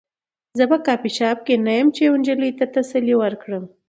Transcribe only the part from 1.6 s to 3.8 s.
نه یم چې یوې نجلۍ ته تسلي ورکړم